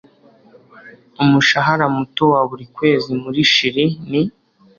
[1.23, 4.21] Umushahara muto wa buri kwezi muri Chili ni